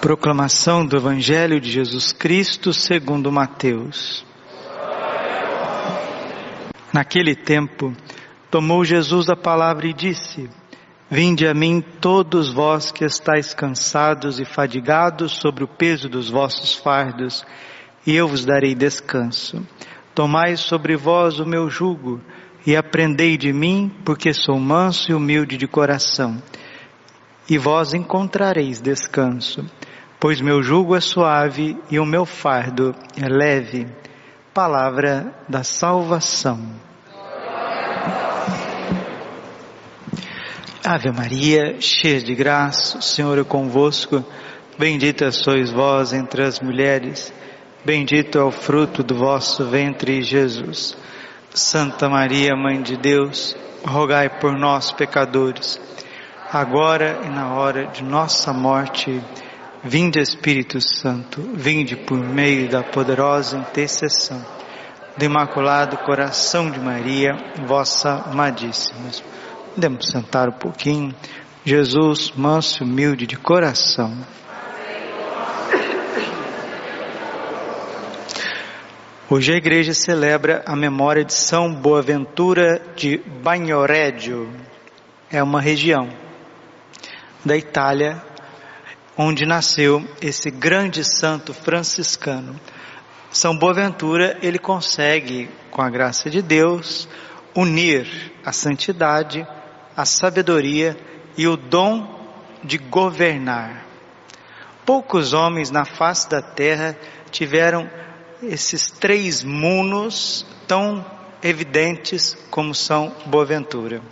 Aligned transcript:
Proclamação 0.00 0.84
do 0.84 0.96
Evangelho 0.96 1.60
de 1.60 1.70
Jesus 1.70 2.12
Cristo 2.12 2.72
segundo 2.72 3.30
Mateus. 3.30 4.26
Naquele 6.92 7.36
tempo, 7.36 7.94
tomou 8.50 8.84
Jesus 8.84 9.28
a 9.28 9.36
palavra 9.36 9.86
e 9.86 9.92
disse: 9.92 10.50
Vinde 11.08 11.46
a 11.46 11.54
mim 11.54 11.80
todos 12.00 12.52
vós 12.52 12.90
que 12.90 13.04
estáis 13.04 13.54
cansados 13.54 14.40
e 14.40 14.44
fadigados 14.44 15.30
sobre 15.30 15.62
o 15.62 15.68
peso 15.68 16.08
dos 16.08 16.28
vossos 16.28 16.74
fardos, 16.74 17.44
e 18.04 18.16
eu 18.16 18.26
vos 18.26 18.44
darei 18.44 18.74
descanso. 18.74 19.64
Tomai 20.12 20.56
sobre 20.56 20.96
vós 20.96 21.38
o 21.38 21.46
meu 21.46 21.70
jugo 21.70 22.20
e 22.66 22.74
aprendei 22.74 23.36
de 23.36 23.52
mim, 23.52 23.94
porque 24.04 24.32
sou 24.32 24.58
manso 24.58 25.12
e 25.12 25.14
humilde 25.14 25.56
de 25.56 25.68
coração 25.68 26.42
e 27.48 27.58
vós 27.58 27.94
encontrareis 27.94 28.80
descanso, 28.80 29.64
pois 30.18 30.40
meu 30.40 30.62
jugo 30.62 30.96
é 30.96 31.00
suave 31.00 31.76
e 31.90 31.98
o 31.98 32.06
meu 32.06 32.24
fardo 32.26 32.94
é 33.16 33.28
leve. 33.28 33.86
Palavra 34.52 35.34
da 35.48 35.62
salvação. 35.62 36.60
Ave 40.82 41.10
Maria, 41.10 41.80
cheia 41.80 42.20
de 42.20 42.34
graça, 42.34 42.98
o 42.98 43.02
Senhor 43.02 43.38
é 43.38 43.44
convosco. 43.44 44.24
Bendita 44.78 45.30
sois 45.30 45.70
vós 45.70 46.12
entre 46.12 46.42
as 46.42 46.60
mulheres, 46.60 47.32
bendito 47.84 48.38
é 48.38 48.42
o 48.42 48.50
fruto 48.50 49.02
do 49.02 49.14
vosso 49.14 49.64
ventre, 49.64 50.22
Jesus. 50.22 50.96
Santa 51.52 52.08
Maria, 52.08 52.54
Mãe 52.54 52.82
de 52.82 52.96
Deus, 52.96 53.56
rogai 53.84 54.28
por 54.38 54.52
nós, 54.58 54.92
pecadores 54.92 55.80
agora 56.52 57.20
e 57.24 57.28
na 57.28 57.54
hora 57.54 57.86
de 57.86 58.02
nossa 58.02 58.52
morte. 58.52 59.22
Vinde 59.82 60.18
Espírito 60.18 60.80
Santo, 60.80 61.40
vinde 61.54 61.94
por 61.96 62.18
meio 62.18 62.68
da 62.68 62.82
poderosa 62.82 63.56
intercessão 63.56 64.44
do 65.16 65.24
Imaculado 65.24 65.96
Coração 65.98 66.70
de 66.70 66.78
Maria, 66.78 67.36
vossa 67.66 68.24
amadíssima. 68.26 69.10
Podemos 69.74 70.08
sentar 70.08 70.48
um 70.48 70.52
pouquinho. 70.52 71.14
Jesus, 71.64 72.32
manso 72.36 72.82
e 72.82 72.86
humilde 72.86 73.26
de 73.26 73.36
coração. 73.36 74.12
Hoje 79.28 79.52
a 79.52 79.56
igreja 79.56 79.92
celebra 79.92 80.62
a 80.66 80.76
memória 80.76 81.24
de 81.24 81.34
São 81.34 81.72
Boaventura 81.72 82.80
de 82.94 83.18
Bagnoregio. 83.42 84.48
É 85.30 85.42
uma 85.42 85.60
região 85.60 86.08
da 87.46 87.56
Itália, 87.56 88.20
onde 89.16 89.46
nasceu 89.46 90.04
esse 90.20 90.50
grande 90.50 91.04
santo 91.04 91.54
franciscano. 91.54 92.58
São 93.30 93.56
Boaventura, 93.56 94.36
ele 94.42 94.58
consegue, 94.58 95.48
com 95.70 95.80
a 95.80 95.88
graça 95.88 96.28
de 96.28 96.42
Deus, 96.42 97.08
unir 97.54 98.32
a 98.44 98.52
santidade, 98.52 99.46
a 99.96 100.04
sabedoria 100.04 100.96
e 101.36 101.46
o 101.46 101.56
dom 101.56 102.16
de 102.64 102.78
governar. 102.78 103.86
Poucos 104.84 105.32
homens 105.32 105.70
na 105.70 105.84
face 105.84 106.28
da 106.28 106.42
terra 106.42 106.96
tiveram 107.30 107.88
esses 108.42 108.90
três 108.90 109.44
munos 109.44 110.44
tão 110.66 111.04
evidentes 111.42 112.36
como 112.50 112.74
são 112.74 113.14
Boaventura. 113.26 114.02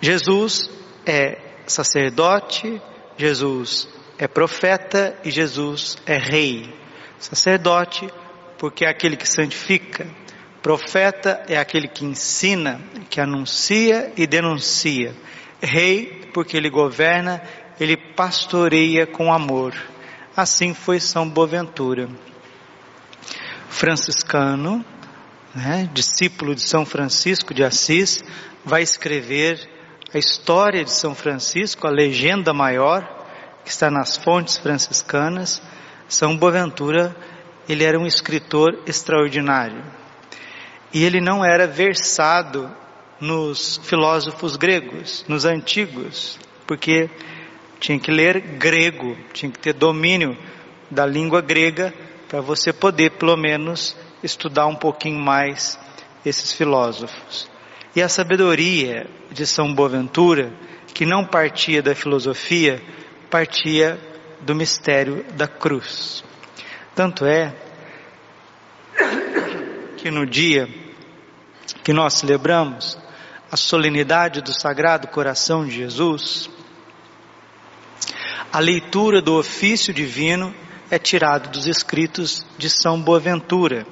Jesus 0.00 0.70
é 1.06 1.49
sacerdote, 1.66 2.80
Jesus 3.16 3.88
é 4.18 4.28
profeta 4.28 5.16
e 5.24 5.30
Jesus 5.30 5.96
é 6.06 6.18
rei. 6.18 6.74
Sacerdote, 7.18 8.08
porque 8.58 8.84
é 8.84 8.88
aquele 8.88 9.16
que 9.16 9.28
santifica. 9.28 10.06
Profeta 10.62 11.42
é 11.48 11.56
aquele 11.56 11.88
que 11.88 12.04
ensina, 12.04 12.80
que 13.08 13.20
anuncia 13.20 14.12
e 14.16 14.26
denuncia. 14.26 15.14
Rei, 15.60 16.28
porque 16.34 16.56
ele 16.56 16.68
governa, 16.68 17.42
ele 17.78 17.96
pastoreia 17.96 19.06
com 19.06 19.32
amor. 19.32 19.74
Assim 20.36 20.74
foi 20.74 21.00
São 21.00 21.28
Boaventura. 21.28 22.08
Franciscano, 23.70 24.84
né, 25.54 25.88
discípulo 25.92 26.54
de 26.54 26.62
São 26.62 26.84
Francisco 26.84 27.54
de 27.54 27.64
Assis, 27.64 28.22
vai 28.64 28.82
escrever 28.82 29.79
a 30.12 30.18
história 30.18 30.84
de 30.84 30.90
São 30.90 31.14
Francisco, 31.14 31.86
a 31.86 31.90
legenda 31.90 32.52
maior, 32.52 33.02
que 33.64 33.70
está 33.70 33.90
nas 33.90 34.16
fontes 34.16 34.56
franciscanas, 34.56 35.62
São 36.08 36.36
Boaventura, 36.36 37.14
ele 37.68 37.84
era 37.84 37.98
um 37.98 38.06
escritor 38.06 38.82
extraordinário. 38.86 39.82
E 40.92 41.04
ele 41.04 41.20
não 41.20 41.44
era 41.44 41.66
versado 41.66 42.68
nos 43.20 43.80
filósofos 43.84 44.56
gregos, 44.56 45.24
nos 45.28 45.44
antigos, 45.44 46.38
porque 46.66 47.08
tinha 47.78 47.98
que 47.98 48.10
ler 48.10 48.40
grego, 48.40 49.16
tinha 49.32 49.52
que 49.52 49.58
ter 49.58 49.74
domínio 49.74 50.36
da 50.90 51.06
língua 51.06 51.40
grega 51.40 51.94
para 52.28 52.40
você 52.40 52.72
poder, 52.72 53.12
pelo 53.12 53.36
menos, 53.36 53.96
estudar 54.22 54.66
um 54.66 54.76
pouquinho 54.76 55.20
mais 55.20 55.78
esses 56.24 56.52
filósofos. 56.52 57.49
E 57.94 58.02
a 58.02 58.08
sabedoria 58.08 59.08
de 59.32 59.46
São 59.46 59.74
Boaventura, 59.74 60.52
que 60.94 61.04
não 61.04 61.24
partia 61.24 61.82
da 61.82 61.94
filosofia, 61.94 62.80
partia 63.28 63.98
do 64.40 64.54
mistério 64.54 65.24
da 65.34 65.48
cruz. 65.48 66.24
Tanto 66.94 67.24
é 67.24 67.54
que 69.96 70.10
no 70.10 70.24
dia 70.24 70.68
que 71.82 71.92
nós 71.92 72.14
celebramos 72.14 72.98
a 73.50 73.56
solenidade 73.56 74.40
do 74.40 74.52
Sagrado 74.52 75.08
Coração 75.08 75.64
de 75.64 75.72
Jesus, 75.72 76.48
a 78.52 78.60
leitura 78.60 79.20
do 79.20 79.36
ofício 79.36 79.92
divino 79.92 80.54
é 80.90 80.98
tirada 80.98 81.48
dos 81.48 81.66
escritos 81.66 82.44
de 82.56 82.70
São 82.70 83.00
Boaventura 83.00 83.86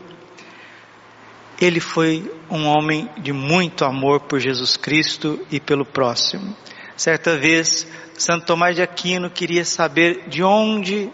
ele 1.60 1.80
foi 1.80 2.30
um 2.50 2.66
homem 2.66 3.08
de 3.18 3.32
muito 3.32 3.84
amor 3.84 4.20
por 4.20 4.38
Jesus 4.38 4.76
Cristo 4.76 5.44
e 5.50 5.58
pelo 5.58 5.84
próximo. 5.84 6.56
Certa 6.96 7.36
vez, 7.36 7.86
Santo 8.14 8.46
Tomás 8.46 8.76
de 8.76 8.82
Aquino 8.82 9.30
queria 9.30 9.64
saber 9.64 10.28
de 10.28 10.42
onde 10.42 11.10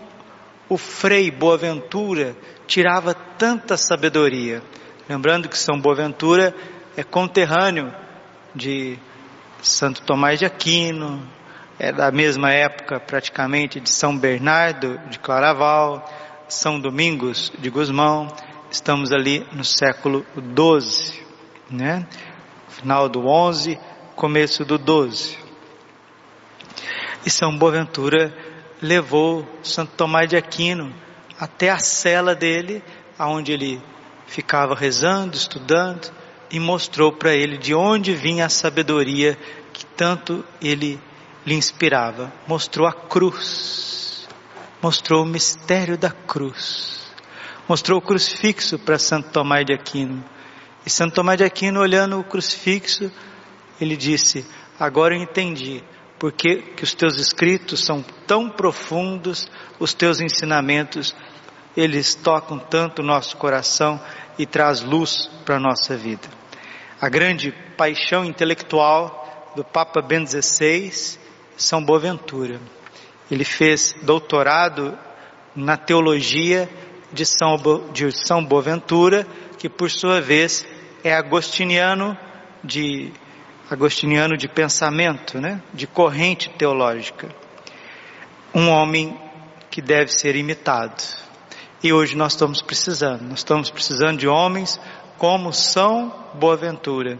o 0.68 0.76
Frei 0.76 1.30
Boaventura 1.30 2.36
tirava 2.66 3.14
tanta 3.14 3.76
sabedoria. 3.76 4.62
Lembrando 5.08 5.48
que 5.48 5.58
São 5.58 5.78
Boaventura 5.78 6.54
é 6.96 7.02
conterrâneo 7.02 7.92
de 8.54 8.98
Santo 9.62 10.02
Tomás 10.02 10.38
de 10.38 10.46
Aquino, 10.46 11.26
é 11.78 11.92
da 11.92 12.10
mesma 12.10 12.50
época 12.50 13.00
praticamente 13.00 13.80
de 13.80 13.90
São 13.90 14.16
Bernardo 14.16 14.98
de 15.10 15.18
Claraval, 15.18 16.08
São 16.48 16.78
Domingos 16.78 17.52
de 17.58 17.68
Gusmão, 17.68 18.28
estamos 18.74 19.12
ali 19.12 19.46
no 19.52 19.64
século 19.64 20.26
12, 20.34 21.22
né? 21.70 22.04
Final 22.68 23.08
do 23.08 23.24
11, 23.24 23.78
começo 24.16 24.64
do 24.64 24.76
12. 24.76 25.38
E 27.24 27.30
São 27.30 27.56
Boaventura 27.56 28.36
levou 28.82 29.48
Santo 29.62 29.92
Tomás 29.96 30.28
de 30.28 30.36
Aquino 30.36 30.92
até 31.38 31.70
a 31.70 31.78
cela 31.78 32.34
dele, 32.34 32.82
aonde 33.16 33.52
ele 33.52 33.80
ficava 34.26 34.74
rezando, 34.74 35.36
estudando, 35.36 36.12
e 36.50 36.58
mostrou 36.58 37.12
para 37.12 37.32
ele 37.32 37.56
de 37.56 37.74
onde 37.74 38.12
vinha 38.12 38.46
a 38.46 38.50
sabedoria 38.50 39.38
que 39.72 39.86
tanto 39.86 40.44
ele 40.60 41.00
lhe 41.46 41.54
inspirava. 41.54 42.32
Mostrou 42.48 42.88
a 42.88 42.92
cruz, 42.92 44.28
mostrou 44.82 45.22
o 45.22 45.26
mistério 45.26 45.96
da 45.96 46.10
cruz 46.10 47.03
mostrou 47.68 47.98
o 47.98 48.02
crucifixo 48.02 48.78
para 48.78 48.98
Santo 48.98 49.30
Tomás 49.30 49.64
de 49.64 49.72
Aquino. 49.72 50.24
E 50.84 50.90
Santo 50.90 51.14
Tomás 51.14 51.38
de 51.38 51.44
Aquino, 51.44 51.80
olhando 51.80 52.18
o 52.18 52.24
crucifixo, 52.24 53.10
ele 53.80 53.96
disse: 53.96 54.46
Agora 54.78 55.14
eu 55.14 55.22
entendi 55.22 55.82
porque 56.18 56.56
que 56.56 56.84
os 56.84 56.94
teus 56.94 57.18
escritos 57.18 57.84
são 57.84 58.02
tão 58.26 58.48
profundos, 58.48 59.50
os 59.78 59.92
teus 59.92 60.20
ensinamentos, 60.20 61.14
eles 61.76 62.14
tocam 62.14 62.58
tanto 62.58 63.02
o 63.02 63.04
nosso 63.04 63.36
coração 63.36 64.00
e 64.38 64.46
traz 64.46 64.80
luz 64.80 65.28
para 65.44 65.56
a 65.56 65.60
nossa 65.60 65.96
vida. 65.96 66.28
A 67.00 67.08
grande 67.08 67.52
paixão 67.76 68.24
intelectual 68.24 69.52
do 69.56 69.64
Papa 69.64 70.00
Ben 70.00 70.26
XVI, 70.26 71.18
São 71.56 71.84
Boaventura. 71.84 72.60
Ele 73.30 73.44
fez 73.44 73.94
doutorado 74.02 74.96
na 75.54 75.76
teologia 75.76 76.68
de 77.14 77.24
São, 77.24 77.56
de 77.92 78.12
São 78.12 78.44
Boaventura, 78.44 79.26
que 79.58 79.68
por 79.68 79.90
sua 79.90 80.20
vez 80.20 80.66
é 81.02 81.14
agostiniano 81.14 82.16
de 82.62 83.12
agostiniano 83.70 84.36
de 84.36 84.48
pensamento, 84.48 85.40
né? 85.40 85.62
de 85.72 85.86
corrente 85.86 86.50
teológica. 86.50 87.28
Um 88.54 88.68
homem 88.68 89.18
que 89.70 89.80
deve 89.80 90.12
ser 90.12 90.36
imitado. 90.36 91.02
E 91.82 91.92
hoje 91.92 92.16
nós 92.16 92.32
estamos 92.32 92.62
precisando, 92.62 93.22
nós 93.22 93.40
estamos 93.40 93.70
precisando 93.70 94.18
de 94.18 94.28
homens 94.28 94.80
como 95.18 95.52
São 95.52 96.12
Boaventura, 96.34 97.18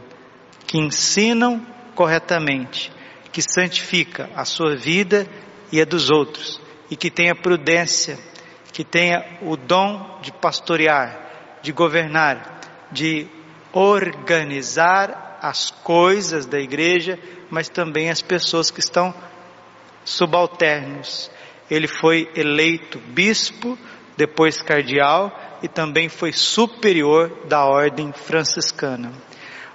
que 0.67 0.79
ensinam 0.79 1.64
corretamente, 1.94 2.93
que 3.32 3.43
santifica 3.43 4.31
a 4.35 4.44
sua 4.44 4.76
vida 4.76 5.26
e 5.73 5.81
a 5.81 5.85
dos 5.85 6.11
outros, 6.11 6.61
e 6.91 6.96
que 6.96 7.11
tenha 7.11 7.35
prudência, 7.35 8.19
que 8.75 8.82
tenha 8.82 9.25
o 9.41 9.56
dom 9.56 10.19
de 10.21 10.32
pastorear, 10.32 11.17
de 11.62 11.71
governar, 11.71 12.61
de 12.91 13.29
organizar 13.73 15.38
as 15.41 15.71
coisas 15.71 16.44
da 16.44 16.59
igreja, 16.59 17.17
mas 17.49 17.69
também 17.69 18.11
as 18.11 18.21
pessoas 18.21 18.73
que 18.73 18.81
estão 18.81 19.15
subalternos. 20.05 21.31
Ele 21.71 21.87
foi 21.87 22.29
eleito 22.35 22.99
bispo, 22.99 23.79
depois 24.17 24.61
cardeal 24.61 25.32
e 25.62 25.69
também 25.69 26.09
foi 26.09 26.32
superior 26.32 27.47
da 27.47 27.65
ordem 27.65 28.12
franciscana. 28.12 29.12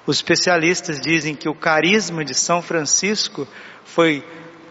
Os 0.06 0.18
especialistas 0.18 1.00
dizem 1.00 1.36
que 1.36 1.48
o 1.48 1.56
carisma 1.56 2.26
de 2.26 2.34
São 2.34 2.62
Francisco 2.62 3.48
foi 3.86 4.28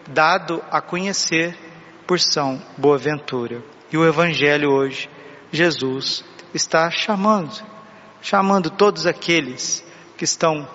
dado 0.07 0.63
a 0.69 0.79
conhecer 0.81 1.57
por 2.05 2.19
São 2.19 2.61
Boaventura. 2.77 3.78
E 3.91 3.97
o 3.97 4.05
Evangelho 4.05 4.71
hoje, 4.71 5.09
Jesus 5.51 6.23
está 6.53 6.91
chamando, 6.91 7.63
chamando 8.21 8.69
todos 8.69 9.05
aqueles 9.05 9.83
que 10.17 10.23
estão 10.23 10.67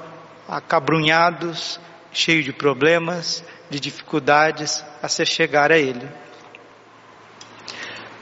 acabrunhados, 0.49 1.81
cheios 2.13 2.45
de 2.45 2.53
problemas, 2.53 3.45
de 3.71 3.79
dificuldades, 3.79 4.85
a 5.03 5.09
se 5.09 5.25
chegar 5.25 5.71
a 5.71 5.79
Ele. 5.79 6.09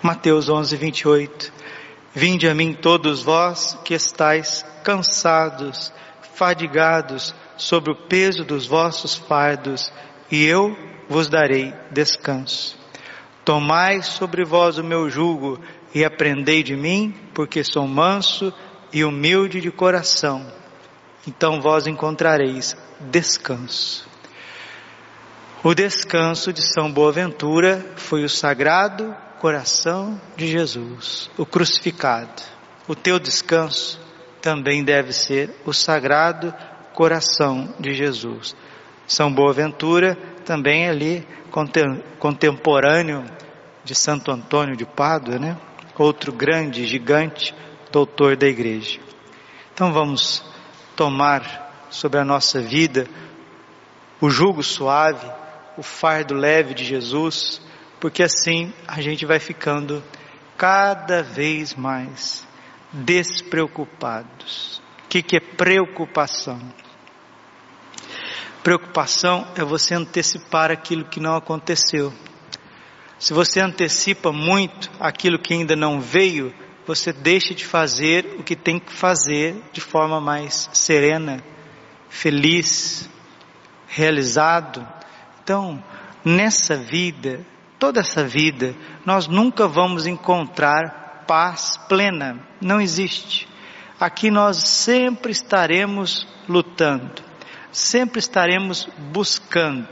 Mateus 0.03 0.49
11, 0.49 0.77
28. 0.77 1.53
Vinde 2.15 2.49
a 2.49 2.55
mim 2.55 2.75
todos 2.75 3.23
vós 3.23 3.79
que 3.85 3.95
estáis 3.95 4.65
cansados 4.85 5.93
fadigados 6.35 7.35
sobre 7.57 7.93
o 7.93 7.95
peso 7.95 8.45
dos 8.45 8.67
vossos 8.67 9.15
fardos, 9.15 9.93
e 10.31 10.45
eu 10.45 10.77
vos 11.09 11.29
darei 11.29 11.73
descanso. 11.91 12.82
Tomai 13.45 14.03
sobre 14.03 14.45
vós 14.45 14.79
o 14.79 14.85
meu 14.85 15.11
jugo 15.11 15.59
e 15.95 16.05
aprendei 16.05 16.63
de 16.63 16.77
mim, 16.77 17.15
porque 17.35 17.65
sou 17.65 17.87
manso 17.89 18.53
e 18.93 19.05
humilde 19.05 19.61
de 19.61 19.71
coração. 19.71 20.47
Então 21.27 21.61
vós 21.61 21.87
encontrareis 21.87 22.77
descanso. 23.01 24.07
O 25.65 25.75
descanso 25.75 26.53
de 26.53 26.63
São 26.63 26.93
Boaventura 26.93 27.95
foi 27.97 28.25
o 28.25 28.29
sagrado 28.29 29.15
coração 29.39 30.21
de 30.37 30.47
Jesus, 30.47 31.31
o 31.37 31.47
crucificado. 31.47 32.43
O 32.87 32.95
teu 32.95 33.19
descanso 33.19 34.01
também 34.41 34.83
deve 34.85 35.13
ser 35.13 35.55
o 35.65 35.73
sagrado 35.73 36.53
coração 36.93 37.75
de 37.79 37.95
Jesus. 37.95 38.57
São 39.07 39.33
Boaventura 39.33 40.19
também 40.43 40.89
ali 40.89 41.27
contemporâneo 42.19 43.25
de 43.85 43.95
Santo 43.95 44.31
Antônio 44.31 44.77
de 44.77 44.85
Pádua, 44.85 45.39
né? 45.39 45.57
Outro 45.99 46.33
grande, 46.33 46.87
gigante 46.87 47.55
doutor 47.91 48.37
da 48.37 48.47
igreja. 48.47 48.99
Então 49.73 49.93
vamos 49.93 50.45
tomar 50.97 51.87
sobre 51.91 52.19
a 52.19 52.25
nossa 52.25 52.61
vida 52.61 53.07
o 54.21 54.31
jugo 54.31 54.63
suave, 54.63 55.27
o 55.77 55.83
fardo 55.83 56.35
leve 56.35 56.75
de 56.75 56.85
Jesus, 56.85 57.61
porque 58.01 58.23
assim 58.23 58.73
a 58.87 59.01
gente 59.01 59.27
vai 59.27 59.41
ficando 59.41 60.03
cada 60.57 61.23
vez 61.23 61.75
mais 61.75 62.47
despreocupados. 62.93 64.81
O 65.05 65.09
que, 65.09 65.23
que 65.23 65.37
é 65.37 65.41
preocupação? 65.41 66.61
Preocupação 68.63 69.47
é 69.57 69.65
você 69.65 69.95
antecipar 69.95 70.71
aquilo 70.71 71.05
que 71.05 71.19
não 71.19 71.35
aconteceu. 71.35 72.13
Se 73.19 73.33
você 73.33 73.61
antecipa 73.61 74.31
muito 74.33 74.91
aquilo 75.01 75.39
que 75.39 75.53
ainda 75.53 75.75
não 75.75 76.01
veio, 76.01 76.55
você 76.87 77.13
deixa 77.13 77.55
de 77.55 77.65
fazer 77.65 78.37
o 78.39 78.43
que 78.43 78.55
tem 78.55 78.79
que 78.79 78.93
fazer 78.93 79.61
de 79.73 79.81
forma 79.81 80.21
mais 80.21 80.69
serena, 80.73 81.43
feliz, 82.09 83.09
realizado. 83.89 84.87
Então, 85.43 85.83
nessa 86.25 86.77
vida, 86.77 87.45
toda 87.79 88.01
essa 88.01 88.25
vida, 88.25 88.77
nós 89.05 89.27
nunca 89.27 89.67
vamos 89.67 90.07
encontrar 90.07 91.25
paz 91.27 91.81
plena. 91.89 92.39
Não 92.61 92.81
existe. 92.81 93.49
Aqui 93.99 94.31
nós 94.31 94.57
sempre 94.69 95.33
estaremos 95.33 96.27
lutando, 96.49 97.23
sempre 97.73 98.19
estaremos 98.19 98.87
buscando. 99.11 99.89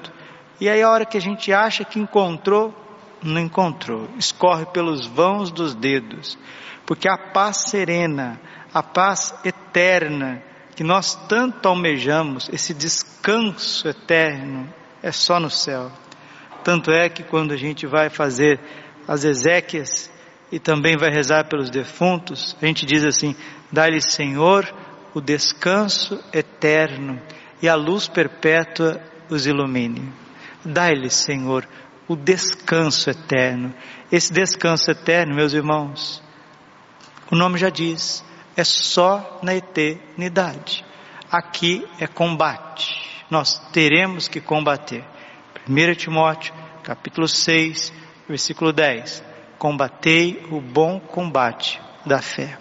E 0.60 0.68
aí, 0.68 0.82
a 0.82 0.90
hora 0.90 1.06
que 1.06 1.16
a 1.16 1.20
gente 1.20 1.52
acha 1.52 1.84
que 1.84 1.98
encontrou, 1.98 2.74
não 3.22 3.40
encontrou, 3.40 4.08
escorre 4.18 4.66
pelos 4.66 5.06
vãos 5.06 5.50
dos 5.50 5.74
dedos, 5.74 6.38
porque 6.86 7.08
a 7.08 7.16
paz 7.16 7.68
serena, 7.68 8.40
a 8.72 8.82
paz 8.82 9.34
eterna, 9.44 10.42
que 10.76 10.84
nós 10.84 11.14
tanto 11.28 11.66
almejamos, 11.66 12.48
esse 12.52 12.72
descanso 12.72 13.88
eterno, 13.88 14.72
é 15.02 15.10
só 15.10 15.40
no 15.40 15.50
céu. 15.50 15.90
Tanto 16.62 16.90
é 16.90 17.08
que 17.08 17.22
quando 17.22 17.52
a 17.52 17.56
gente 17.56 17.86
vai 17.86 18.10
fazer 18.10 18.60
as 19.08 19.24
exéquias, 19.24 20.10
e 20.52 20.58
também 20.58 20.96
vai 20.96 21.10
rezar 21.10 21.44
pelos 21.44 21.70
defuntos, 21.70 22.56
a 22.60 22.66
gente 22.66 22.84
diz 22.84 23.04
assim: 23.04 23.36
dá-lhe, 23.70 24.00
Senhor, 24.00 24.72
o 25.14 25.20
descanso 25.20 26.22
eterno 26.32 27.20
e 27.62 27.68
a 27.68 27.74
luz 27.74 28.08
perpétua 28.08 29.00
os 29.28 29.46
ilumine. 29.46 30.12
Dá-lhe, 30.64 31.10
Senhor, 31.10 31.66
o 32.08 32.16
descanso 32.16 33.10
eterno. 33.10 33.74
Esse 34.10 34.32
descanso 34.32 34.90
eterno, 34.90 35.34
meus 35.34 35.52
irmãos, 35.52 36.22
o 37.30 37.36
nome 37.36 37.58
já 37.58 37.70
diz, 37.70 38.24
é 38.56 38.64
só 38.64 39.38
na 39.42 39.54
eternidade. 39.54 40.84
Aqui 41.30 41.86
é 41.98 42.06
combate. 42.06 43.00
Nós 43.30 43.58
teremos 43.72 44.26
que 44.26 44.40
combater. 44.40 45.04
1 45.68 45.94
Timóteo, 45.94 46.52
capítulo 46.82 47.28
6, 47.28 47.92
versículo 48.28 48.72
10 48.72 49.30
combatei 49.60 50.42
o 50.50 50.58
bom 50.58 50.98
combate 50.98 51.78
da 52.06 52.22
fé. 52.22 52.58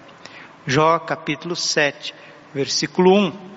Jó 0.67 0.99
capítulo 0.99 1.55
7, 1.55 2.13
versículo 2.53 3.15
1. 3.15 3.48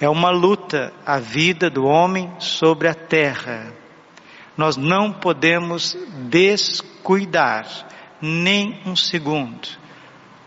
É 0.00 0.08
uma 0.08 0.30
luta 0.30 0.92
a 1.04 1.18
vida 1.18 1.70
do 1.70 1.84
homem 1.84 2.32
sobre 2.38 2.88
a 2.88 2.94
terra. 2.94 3.72
Nós 4.56 4.76
não 4.76 5.12
podemos 5.12 5.96
descuidar 6.28 7.66
nem 8.20 8.80
um 8.86 8.94
segundo. 8.94 9.68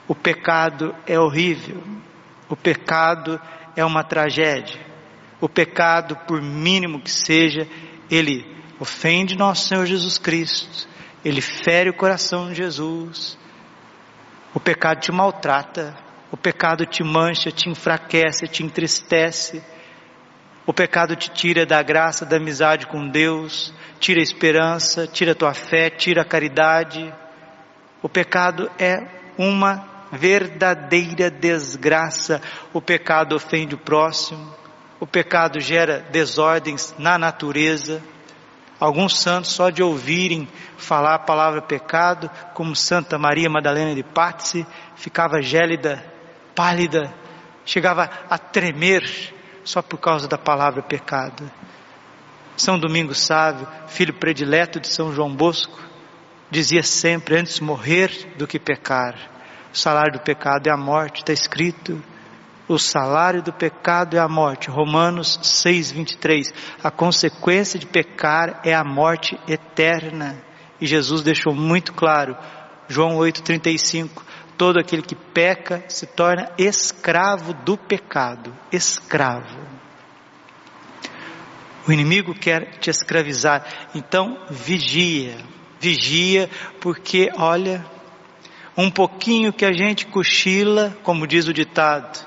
O 0.08 0.16
pecado 0.16 0.96
é 1.06 1.20
horrível. 1.20 1.84
O 2.48 2.56
pecado 2.56 3.40
é 3.76 3.84
uma 3.84 4.04
tragédia. 4.04 4.80
O 5.42 5.48
pecado, 5.48 6.16
por 6.28 6.42
mínimo 6.42 7.00
que 7.00 7.12
seja, 7.12 7.68
ele 8.10 8.46
ofende 8.80 9.38
nosso 9.38 9.68
Senhor 9.68 9.86
Jesus 9.86 10.18
Cristo 10.18 10.90
ele 11.24 11.42
fere 11.42 11.90
o 11.90 11.94
coração 11.94 12.50
de 12.50 12.56
Jesus. 12.56 13.38
O 14.54 14.60
pecado 14.60 15.02
te 15.02 15.12
maltrata, 15.12 15.96
o 16.32 16.38
pecado 16.38 16.86
te 16.86 17.04
mancha, 17.04 17.52
te 17.52 17.70
enfraquece, 17.70 18.48
te 18.48 18.64
entristece. 18.64 19.64
O 20.66 20.74
pecado 20.74 21.16
te 21.16 21.32
tira 21.32 21.66
da 21.66 21.82
graça, 21.82 22.26
da 22.26 22.38
amizade 22.38 22.86
com 22.86 23.08
Deus, 23.08 23.74
tira 24.00 24.20
a 24.20 24.24
esperança, 24.24 25.08
tira 25.08 25.32
a 25.32 25.36
tua 25.36 25.54
fé, 25.54 25.90
tira 25.90 26.22
a 26.22 26.26
caridade. 26.26 27.12
O 28.04 28.08
pecado 28.08 28.70
é 28.78 29.00
uma 29.38 29.84
verdadeira 30.12 31.32
desgraça. 31.32 32.40
O 32.72 32.80
pecado 32.80 33.36
ofende 33.36 33.74
o 33.74 33.80
próximo. 33.80 34.54
O 35.00 35.08
pecado 35.08 35.60
gera 35.60 36.00
desordens 36.12 36.94
na 37.00 37.18
natureza. 37.18 38.04
Alguns 38.80 39.20
santos, 39.20 39.52
só 39.52 39.70
de 39.70 39.82
ouvirem 39.82 40.48
falar 40.78 41.16
a 41.16 41.20
palavra 41.20 41.62
pecado, 41.62 42.30
como 42.54 42.76
Santa 42.76 43.18
Maria 43.18 43.50
Madalena 43.50 43.96
de 43.96 44.04
Pazzi, 44.04 44.66
ficava 44.96 45.42
gélida, 45.42 46.02
pálida, 46.56 47.14
chegava 47.66 48.10
a 48.30 48.38
tremer 48.38 49.04
só 49.64 49.82
por 49.82 49.98
causa 49.98 50.28
da 50.28 50.38
palavra 50.38 50.82
pecado. 50.82 51.50
São 52.58 52.78
Domingos 52.78 53.20
Sávio, 53.20 53.68
filho 53.88 54.14
predileto 54.14 54.80
de 54.80 54.88
São 54.88 55.14
João 55.14 55.34
Bosco, 55.34 55.80
dizia 56.52 56.84
sempre: 56.84 57.38
antes 57.38 57.60
morrer 57.60 58.34
do 58.38 58.48
que 58.48 58.60
pecar. 58.60 59.16
O 59.72 59.78
salário 59.78 60.14
do 60.14 60.20
pecado 60.20 60.68
é 60.68 60.72
a 60.72 60.78
morte, 60.78 61.22
está 61.22 61.32
escrito. 61.32 62.04
O 62.68 62.78
salário 62.78 63.42
do 63.42 63.54
pecado 63.54 64.18
é 64.18 64.20
a 64.20 64.28
morte. 64.28 64.70
Romanos 64.70 65.40
6:23. 65.42 66.54
A 66.84 66.92
consequência 66.92 67.80
de 67.80 67.86
pecar 67.86 68.60
é 68.64 68.74
a 68.74 68.84
morte 68.84 69.40
eterna. 69.48 70.44
E 70.82 70.86
Jesus 70.86 71.22
deixou 71.22 71.54
muito 71.54 71.94
claro, 71.94 72.38
João 72.88 73.18
8:35, 73.18 74.24
todo 74.60 74.78
aquele 74.78 75.02
que 75.02 75.16
peca 75.16 75.86
se 75.88 76.06
torna 76.06 76.52
escravo 76.58 77.54
do 77.54 77.78
pecado, 77.78 78.54
escravo. 78.70 79.58
O 81.88 81.94
inimigo 81.94 82.36
quer 82.36 82.78
te 82.78 82.90
escravizar, 82.90 83.66
então 83.96 84.38
vigia, 84.50 85.38
vigia, 85.80 86.50
porque 86.82 87.32
olha, 87.38 87.86
um 88.76 88.92
pouquinho 88.92 89.54
que 89.54 89.64
a 89.64 89.72
gente 89.72 90.06
cochila, 90.06 90.94
como 91.04 91.26
diz 91.26 91.48
o 91.48 91.54
ditado, 91.54 92.20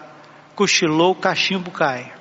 cochilou, 0.54 1.12
o 1.12 1.16
cachimbo 1.16 1.70
cai. 1.70 2.14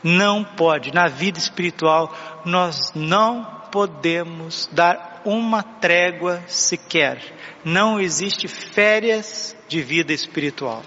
Não 0.00 0.44
pode, 0.44 0.94
na 0.94 1.08
vida 1.08 1.40
espiritual, 1.40 2.16
nós 2.44 2.92
não 2.94 3.44
podemos 3.72 4.68
dar 4.70 5.09
uma 5.24 5.62
trégua 5.62 6.42
sequer. 6.46 7.22
Não 7.64 8.00
existe 8.00 8.48
férias 8.48 9.56
de 9.68 9.82
vida 9.82 10.12
espiritual. 10.12 10.82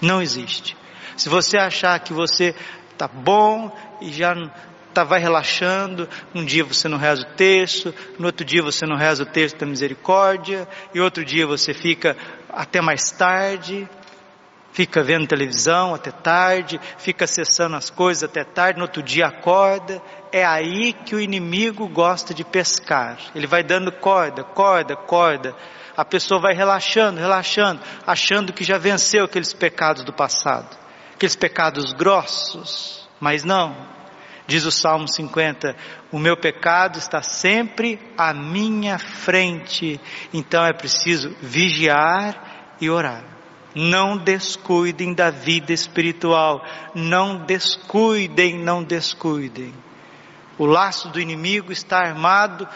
Não 0.00 0.20
existe. 0.20 0.76
Se 1.16 1.28
você 1.28 1.56
achar 1.56 1.98
que 2.00 2.12
você 2.12 2.54
está 2.90 3.06
bom 3.08 3.74
e 4.00 4.12
já 4.12 4.34
tá, 4.92 5.04
vai 5.04 5.20
relaxando, 5.20 6.08
um 6.34 6.44
dia 6.44 6.64
você 6.64 6.88
não 6.88 6.98
reza 6.98 7.22
o 7.22 7.36
texto, 7.36 7.94
no 8.18 8.26
outro 8.26 8.44
dia 8.44 8.62
você 8.62 8.86
não 8.86 8.96
reza 8.96 9.22
o 9.22 9.26
texto 9.26 9.58
da 9.58 9.66
misericórdia, 9.66 10.68
e 10.94 11.00
outro 11.00 11.24
dia 11.24 11.46
você 11.46 11.72
fica 11.72 12.16
até 12.48 12.80
mais 12.80 13.10
tarde, 13.10 13.88
fica 14.72 15.02
vendo 15.02 15.26
televisão 15.26 15.94
até 15.94 16.10
tarde, 16.10 16.80
fica 16.98 17.24
acessando 17.24 17.76
as 17.76 17.90
coisas 17.90 18.24
até 18.24 18.44
tarde, 18.44 18.78
no 18.78 18.84
outro 18.84 19.02
dia 19.02 19.26
acorda. 19.26 20.02
É 20.32 20.46
aí 20.46 20.94
que 20.94 21.14
o 21.14 21.20
inimigo 21.20 21.86
gosta 21.86 22.32
de 22.32 22.42
pescar. 22.42 23.18
Ele 23.34 23.46
vai 23.46 23.62
dando 23.62 23.92
corda, 23.92 24.42
corda, 24.42 24.96
corda. 24.96 25.54
A 25.94 26.06
pessoa 26.06 26.40
vai 26.40 26.54
relaxando, 26.54 27.20
relaxando, 27.20 27.82
achando 28.06 28.50
que 28.50 28.64
já 28.64 28.78
venceu 28.78 29.26
aqueles 29.26 29.52
pecados 29.52 30.02
do 30.04 30.12
passado, 30.12 30.74
aqueles 31.14 31.36
pecados 31.36 31.92
grossos. 31.92 33.06
Mas 33.20 33.44
não, 33.44 33.76
diz 34.46 34.64
o 34.64 34.70
Salmo 34.70 35.06
50, 35.06 35.76
o 36.10 36.18
meu 36.18 36.34
pecado 36.34 36.98
está 36.98 37.20
sempre 37.20 38.00
à 38.16 38.32
minha 38.32 38.98
frente. 38.98 40.00
Então 40.32 40.64
é 40.64 40.72
preciso 40.72 41.36
vigiar 41.42 42.76
e 42.80 42.88
orar. 42.88 43.22
Não 43.74 44.16
descuidem 44.16 45.12
da 45.12 45.28
vida 45.28 45.74
espiritual. 45.74 46.64
Não 46.94 47.44
descuidem, 47.44 48.58
não 48.58 48.82
descuidem. 48.82 49.74
O 50.58 50.66
laço 50.66 51.08
do 51.08 51.20
inimigo 51.20 51.72
está 51.72 51.98
armado 51.98 52.68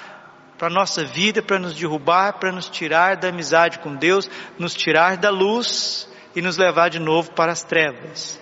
para 0.59 0.68
a 0.68 0.71
nossa 0.71 1.04
vida, 1.04 1.42
para 1.42 1.59
nos 1.59 1.75
derrubar, 1.75 2.35
para 2.35 2.50
nos 2.50 2.68
tirar 2.68 3.16
da 3.16 3.28
amizade 3.28 3.78
com 3.78 3.95
Deus, 3.95 4.28
nos 4.59 4.75
tirar 4.75 5.16
da 5.16 5.30
luz 5.30 6.09
e 6.35 6.40
nos 6.40 6.56
levar 6.56 6.88
de 6.88 6.99
novo 6.99 7.33
para 7.33 7.52
as 7.52 7.62
trevas. 7.62 8.40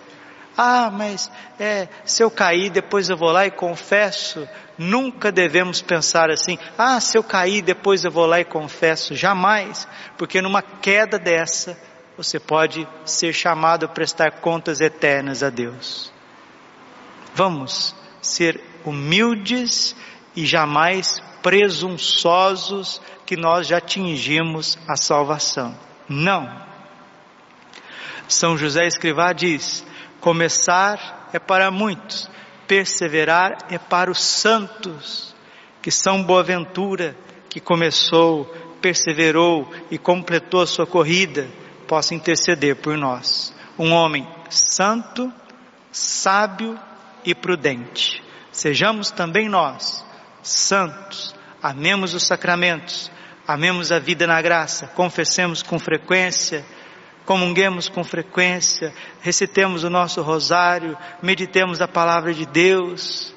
Ah, 0.56 0.88
mas 0.90 1.30
é, 1.58 1.88
se 2.04 2.22
eu 2.22 2.30
cair, 2.30 2.70
depois 2.70 3.10
eu 3.10 3.16
vou 3.16 3.32
lá 3.32 3.44
e 3.46 3.50
confesso. 3.50 4.48
Nunca 4.78 5.32
devemos 5.32 5.82
pensar 5.82 6.30
assim. 6.30 6.58
Ah, 6.78 7.00
se 7.00 7.18
eu 7.18 7.24
cair, 7.24 7.62
depois 7.62 8.04
eu 8.04 8.10
vou 8.10 8.26
lá 8.26 8.40
e 8.40 8.44
confesso. 8.44 9.16
Jamais, 9.16 9.88
porque 10.16 10.40
numa 10.40 10.62
queda 10.62 11.18
dessa 11.18 11.76
você 12.16 12.38
pode 12.38 12.86
ser 13.04 13.32
chamado 13.32 13.86
a 13.86 13.88
prestar 13.88 14.30
contas 14.40 14.80
eternas 14.80 15.42
a 15.42 15.50
Deus. 15.50 16.12
Vamos 17.34 17.94
ser 18.22 18.60
humildes 18.84 19.96
e 20.36 20.44
jamais 20.44 21.22
presunçosos 21.42 23.00
que 23.26 23.36
nós 23.36 23.66
já 23.66 23.78
atingimos 23.78 24.78
a 24.88 24.96
salvação. 24.96 25.76
Não. 26.08 26.48
São 28.28 28.56
José 28.56 28.86
Escrivá 28.86 29.32
diz: 29.32 29.84
começar 30.20 31.28
é 31.32 31.38
para 31.38 31.70
muitos, 31.70 32.28
perseverar 32.66 33.58
é 33.70 33.78
para 33.78 34.10
os 34.10 34.22
santos, 34.22 35.34
que 35.80 35.90
são 35.90 36.22
Boaventura, 36.22 37.16
que 37.48 37.60
começou, 37.60 38.44
perseverou 38.80 39.70
e 39.90 39.98
completou 39.98 40.60
a 40.60 40.66
sua 40.66 40.86
corrida 40.86 41.48
possa 41.84 42.14
interceder 42.14 42.74
por 42.76 42.96
nós. 42.96 43.54
Um 43.78 43.92
homem 43.92 44.26
santo, 44.50 45.32
sábio 45.92 46.78
e 47.24 47.34
prudente. 47.34 48.23
Sejamos 48.54 49.10
também 49.10 49.48
nós 49.48 50.06
santos, 50.40 51.34
amemos 51.60 52.14
os 52.14 52.22
sacramentos, 52.24 53.10
amemos 53.48 53.90
a 53.90 53.98
vida 53.98 54.28
na 54.28 54.40
graça, 54.40 54.86
confessemos 54.86 55.60
com 55.60 55.76
frequência, 55.76 56.64
comunguemos 57.26 57.88
com 57.88 58.04
frequência, 58.04 58.94
recitemos 59.20 59.82
o 59.82 59.90
nosso 59.90 60.22
rosário, 60.22 60.96
meditemos 61.20 61.80
a 61.80 61.88
palavra 61.88 62.32
de 62.32 62.46
Deus, 62.46 63.34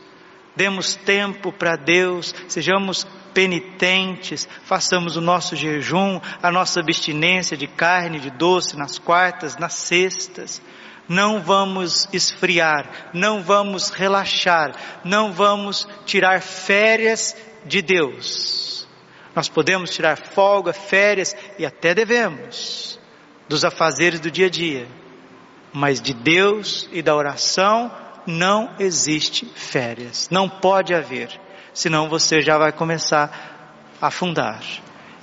demos 0.56 0.96
tempo 0.96 1.52
para 1.52 1.76
Deus, 1.76 2.36
sejamos 2.48 3.04
penitentes, 3.34 4.48
façamos 4.66 5.18
o 5.18 5.22
nosso 5.22 5.56
jejum, 5.56 6.22
a 6.44 6.52
nossa 6.52 6.80
abstinência 6.80 7.58
de 7.58 7.66
carne, 7.66 8.20
de 8.20 8.30
doce 8.30 8.78
nas 8.78 9.00
quartas, 9.00 9.58
nas 9.58 9.74
sextas. 9.74 10.62
Não 11.08 11.42
vamos 11.42 12.08
esfriar, 12.12 13.10
não 13.14 13.42
vamos 13.42 13.90
relaxar, 13.90 14.76
não 15.04 15.32
vamos 15.32 15.88
tirar 16.06 16.42
férias 16.42 17.36
de 17.66 17.82
Deus. 17.82 18.88
Nós 19.36 19.48
podemos 19.48 19.92
tirar 19.92 20.18
folga, 20.18 20.74
férias 20.74 21.36
e 21.58 21.66
até 21.66 21.94
devemos 21.94 23.00
dos 23.48 23.64
afazeres 23.64 24.20
do 24.20 24.30
dia 24.30 24.48
a 24.48 24.50
dia, 24.50 24.88
mas 25.72 26.02
de 26.02 26.14
Deus 26.14 26.90
e 26.92 27.02
da 27.02 27.16
oração 27.16 27.92
não 28.26 28.76
existe 28.78 29.46
férias, 29.56 30.28
não 30.30 30.50
pode 30.50 30.94
haver 30.94 31.40
senão 31.78 32.10
você 32.10 32.42
já 32.42 32.58
vai 32.58 32.72
começar 32.72 33.96
a 34.02 34.08
afundar. 34.08 34.64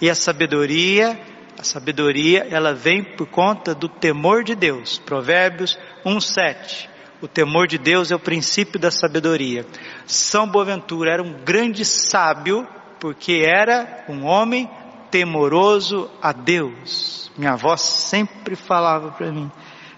E 0.01 0.09
a 0.09 0.15
sabedoria, 0.15 1.21
sabedoria, 1.65 2.47
ela 2.51 2.73
vem 2.73 3.03
por 3.03 3.27
conta 3.27 3.75
do 3.75 3.89
temor 3.89 4.45
de 4.45 4.55
Deus. 4.55 4.99
Provérbios 4.99 5.79
1:7. 6.05 6.89
O 7.21 7.27
temor 7.27 7.67
de 7.67 7.79
Deus 7.79 8.11
é 8.11 8.15
o 8.15 8.21
princípio 8.21 8.79
da 8.79 8.91
sabedoria. 8.91 9.67
São 10.07 10.47
Boaventura 10.47 11.11
era 11.11 11.23
um 11.23 11.33
grande 11.45 11.85
sábio, 11.85 12.67
porque 13.01 13.43
era 13.45 14.05
um 14.09 14.25
homem 14.25 14.69
temoroso 15.11 16.11
a 16.21 16.33
Deus. 16.33 17.33
Minha 17.37 17.53
avó 17.53 17.77
sempre 17.77 18.55
falava 18.55 19.11
para 19.11 19.33
mim: 19.33 19.51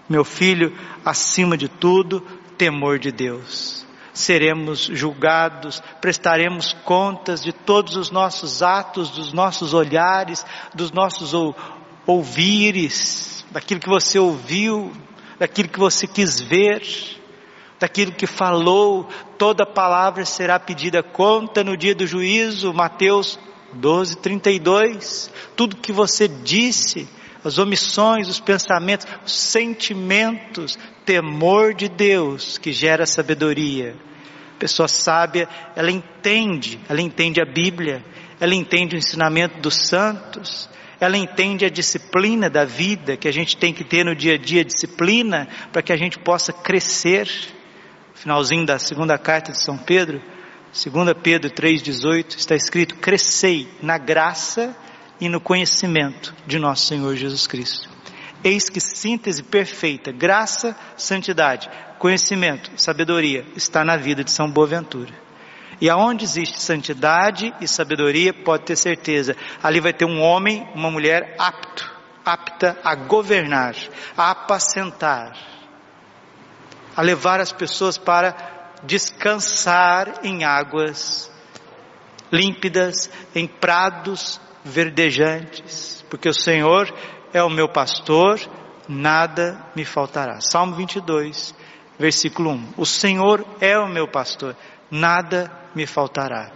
meu 0.09 0.23
filho, 0.23 0.75
acima 1.03 1.57
de 1.57 1.67
tudo, 1.67 2.21
temor 2.57 2.97
de 2.97 3.11
Deus 3.11 3.76
seremos 4.17 4.89
julgados, 4.91 5.81
prestaremos 6.01 6.73
contas 6.83 7.43
de 7.43 7.53
todos 7.53 7.95
os 7.95 8.11
nossos 8.11 8.61
atos, 8.61 9.11
dos 9.11 9.31
nossos 9.31 9.73
olhares, 9.73 10.45
dos 10.73 10.91
nossos 10.91 11.33
ou, 11.33 11.55
ouvires, 12.07 13.45
daquilo 13.51 13.81
que 13.81 13.89
você 13.89 14.17
ouviu, 14.17 14.91
daquilo 15.37 15.67
que 15.67 15.79
você 15.79 16.07
quis 16.07 16.39
ver, 16.39 16.81
daquilo 17.79 18.13
que 18.13 18.25
falou, 18.25 19.07
toda 19.37 19.65
palavra 19.65 20.25
será 20.25 20.57
pedida 20.57 21.03
conta 21.03 21.63
no 21.63 21.75
dia 21.75 21.93
do 21.93 22.07
juízo, 22.07 22.73
Mateus 22.73 23.37
12, 23.73 24.17
32, 24.17 25.31
tudo 25.55 25.75
que 25.75 25.91
você 25.91 26.27
disse, 26.27 27.07
as 27.43 27.57
omissões, 27.57 28.27
os 28.27 28.39
pensamentos, 28.39 29.07
os 29.25 29.31
sentimentos, 29.31 30.77
temor 31.05 31.73
de 31.73 31.87
Deus 31.87 32.57
que 32.57 32.71
gera 32.71 33.05
sabedoria 33.05 33.95
pessoa 34.57 34.87
sábia, 34.87 35.47
ela 35.75 35.91
entende, 35.91 36.79
ela 36.89 37.01
entende 37.01 37.41
a 37.41 37.45
Bíblia, 37.45 38.03
ela 38.39 38.53
entende 38.53 38.95
o 38.95 38.97
ensinamento 38.97 39.59
dos 39.59 39.87
santos, 39.87 40.69
ela 40.99 41.17
entende 41.17 41.63
a 41.63 41.69
disciplina 41.69 42.49
da 42.49 42.65
vida 42.65 43.15
que 43.15 43.27
a 43.27 43.31
gente 43.31 43.55
tem 43.55 43.73
que 43.73 43.83
ter 43.83 44.03
no 44.03 44.15
dia 44.15 44.33
a 44.33 44.37
dia, 44.37 44.65
disciplina 44.65 45.47
para 45.71 45.81
que 45.81 45.93
a 45.93 45.97
gente 45.97 46.17
possa 46.17 46.51
crescer. 46.51 47.29
Finalzinho 48.15 48.65
da 48.65 48.79
segunda 48.79 49.17
carta 49.17 49.51
de 49.51 49.63
São 49.63 49.77
Pedro, 49.77 50.21
2 50.73 51.13
Pedro 51.21 51.51
3,18, 51.51 52.37
está 52.37 52.55
escrito: 52.55 52.95
crescei 52.95 53.67
na 53.81 53.97
graça 53.97 54.75
e 55.19 55.27
no 55.27 55.39
conhecimento 55.39 56.33
de 56.45 56.59
nosso 56.59 56.85
Senhor 56.85 57.15
Jesus 57.15 57.47
Cristo. 57.47 57.89
Eis 58.43 58.69
que 58.69 58.79
síntese 58.79 59.43
perfeita, 59.43 60.11
graça, 60.11 60.75
santidade, 60.95 61.69
conhecimento, 61.97 62.71
sabedoria, 62.77 63.45
está 63.55 63.83
na 63.83 63.97
vida 63.97 64.23
de 64.23 64.31
São 64.31 64.49
Boaventura. 64.49 65.13
E 65.81 65.89
aonde 65.89 66.23
existe 66.23 66.61
santidade 66.61 67.53
e 67.59 67.67
sabedoria, 67.67 68.33
pode 68.33 68.65
ter 68.65 68.75
certeza, 68.75 69.35
ali 69.61 69.79
vai 69.79 69.93
ter 69.93 70.05
um 70.05 70.21
homem, 70.21 70.67
uma 70.73 70.89
mulher 70.89 71.35
apto, 71.37 71.91
apta 72.25 72.77
a 72.83 72.95
governar, 72.95 73.75
a 74.15 74.31
apacentar. 74.31 75.35
a 76.95 77.01
levar 77.03 77.39
as 77.39 77.51
pessoas 77.51 77.95
para 77.95 78.35
descansar 78.83 80.21
em 80.23 80.43
águas 80.43 81.31
límpidas, 82.31 83.07
em 83.35 83.47
prados 83.47 84.41
verdejantes, 84.67 86.05
porque 86.09 86.29
o 86.29 86.33
Senhor 86.33 86.93
é 87.33 87.41
o 87.43 87.49
meu 87.49 87.67
pastor, 87.67 88.39
nada 88.87 89.59
me 89.75 89.83
faltará. 89.83 90.39
Salmo 90.39 90.75
22, 90.75 91.53
versículo 91.99 92.51
1. 92.51 92.73
O 92.77 92.85
Senhor 92.85 93.45
é 93.59 93.77
o 93.77 93.87
meu 93.87 94.07
pastor, 94.07 94.55
nada 94.89 95.51
me 95.75 95.85
faltará. 95.85 96.51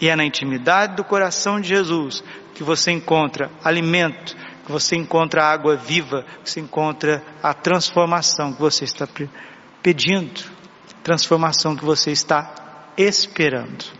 E 0.00 0.08
é 0.08 0.14
na 0.14 0.24
intimidade 0.24 0.94
do 0.94 1.04
coração 1.04 1.60
de 1.60 1.68
Jesus 1.68 2.22
que 2.54 2.62
você 2.62 2.92
encontra 2.92 3.50
alimento, 3.64 4.36
que 4.64 4.70
você 4.70 4.96
encontra 4.96 5.44
água 5.44 5.76
viva, 5.76 6.24
que 6.44 6.50
você 6.50 6.60
encontra 6.60 7.22
a 7.42 7.52
transformação 7.52 8.52
que 8.52 8.60
você 8.60 8.84
está 8.84 9.08
pedindo, 9.82 10.40
transformação 11.02 11.74
que 11.74 11.84
você 11.84 12.12
está 12.12 12.92
esperando. 12.96 13.97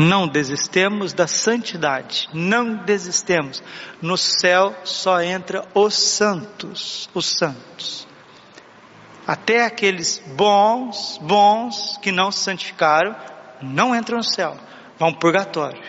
Não 0.00 0.26
desistemos 0.26 1.12
da 1.12 1.26
santidade, 1.26 2.26
não 2.32 2.74
desistemos. 2.74 3.62
No 4.00 4.16
céu 4.16 4.74
só 4.82 5.20
entra 5.20 5.62
os 5.74 5.92
santos, 5.92 7.10
os 7.12 7.26
santos. 7.26 8.08
Até 9.26 9.62
aqueles 9.62 10.18
bons, 10.34 11.18
bons 11.20 11.98
que 11.98 12.10
não 12.10 12.32
se 12.32 12.38
santificaram, 12.38 13.14
não 13.60 13.94
entram 13.94 14.16
no 14.16 14.24
céu, 14.24 14.56
vão 14.98 15.12
purgatório. 15.12 15.82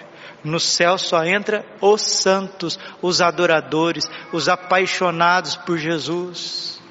No 0.44 0.60
céu 0.60 0.98
só 0.98 1.24
entra 1.24 1.66
os 1.80 2.02
santos, 2.02 2.78
os 3.02 3.22
adoradores, 3.22 4.12
os 4.34 4.50
apaixonados 4.50 5.56
por 5.56 5.78
Jesus, 5.78 6.82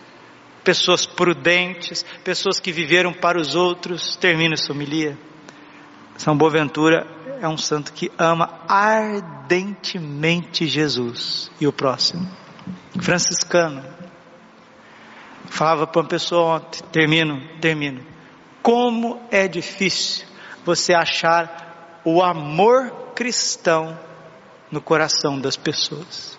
pessoas 0.64 1.04
prudentes, 1.04 2.02
pessoas 2.24 2.58
que 2.58 2.72
viveram 2.72 3.12
para 3.12 3.38
os 3.38 3.54
outros. 3.54 4.16
Termina 4.16 4.54
essa 4.54 4.72
homilia. 4.72 5.18
São 6.20 6.36
Boaventura 6.36 7.06
é 7.40 7.48
um 7.48 7.56
santo 7.56 7.94
que 7.94 8.12
ama 8.18 8.60
ardentemente 8.68 10.66
Jesus 10.66 11.50
e 11.58 11.66
o 11.66 11.72
próximo. 11.72 12.30
Franciscano. 13.00 13.82
Falava 15.46 15.86
para 15.86 16.02
uma 16.02 16.08
pessoa 16.08 16.56
ontem, 16.56 16.82
termino, 16.92 17.40
termino. 17.58 18.04
Como 18.62 19.18
é 19.30 19.48
difícil 19.48 20.26
você 20.62 20.92
achar 20.92 22.02
o 22.04 22.22
amor 22.22 22.90
cristão 23.14 23.98
no 24.70 24.82
coração 24.82 25.40
das 25.40 25.56
pessoas. 25.56 26.38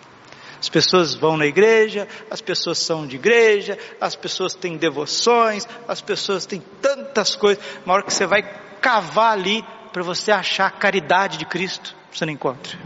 As 0.60 0.70
pessoas 0.70 1.16
vão 1.16 1.36
na 1.38 1.48
igreja, 1.48 2.08
as 2.30 2.40
pessoas 2.40 2.78
são 2.78 3.08
de 3.08 3.16
igreja, 3.16 3.80
as 4.00 4.16
pessoas 4.16 4.54
têm 4.54 4.78
devoções, 4.78 5.68
as 5.88 6.02
pessoas 6.02 6.46
têm 6.46 6.62
tantas 6.80 7.36
coisas. 7.36 7.64
Uma 7.84 7.96
hora 7.96 8.04
que 8.04 8.14
você 8.14 8.28
vai 8.28 8.61
cavar 8.82 9.34
ali 9.34 9.64
para 9.94 10.04
você 10.04 10.32
achar 10.32 10.68
a 10.68 10.72
caridade 10.72 11.38
de 11.38 11.46
Cristo, 11.46 11.96
você 12.12 12.26
não 12.26 12.34
encontra. 12.34 12.78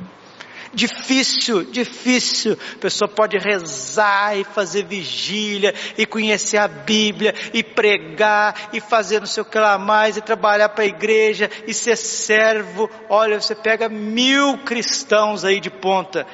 Difícil, 0.73 1.63
difícil. 1.71 2.57
A 2.73 2.79
pessoa 2.79 3.07
pode 3.07 3.37
rezar 3.37 4.37
e 4.37 4.43
fazer 4.43 4.83
vigília 4.83 5.73
e 5.97 6.05
conhecer 6.05 6.57
a 6.57 6.67
Bíblia 6.67 7.33
e 7.53 7.63
pregar 7.63 8.69
e 8.73 8.81
fazer 8.81 9.21
não 9.21 9.27
sei 9.27 9.41
o 9.41 9.45
que 9.45 9.57
lá 9.57 9.77
mais 9.77 10.17
e 10.17 10.21
trabalhar 10.21 10.67
para 10.69 10.83
a 10.83 10.87
igreja 10.87 11.49
e 11.65 11.73
ser 11.73 11.95
servo. 11.95 12.89
Olha, 13.09 13.39
você 13.39 13.55
pega 13.55 13.87
mil 13.87 14.57
cristãos 14.65 15.45
aí 15.45 15.61
de 15.61 15.69
ponta 15.69 16.27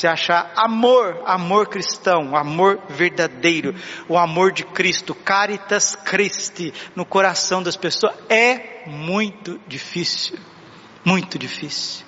você 0.00 0.06
achar 0.06 0.52
amor, 0.54 1.22
amor 1.26 1.66
cristão, 1.66 2.36
amor 2.36 2.80
verdadeiro, 2.88 3.74
o 4.08 4.16
amor 4.16 4.52
de 4.52 4.64
Cristo, 4.64 5.12
caritas 5.12 5.96
Christi 5.96 6.72
no 6.94 7.04
coração 7.04 7.60
das 7.62 7.76
pessoas 7.76 8.14
é 8.28 8.77
muito 8.88 9.60
difícil, 9.66 10.38
muito 11.04 11.38
difícil. 11.38 12.04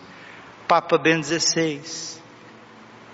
Papa 0.66 0.96
Bento 0.99 1.26
XVI, 1.26 1.80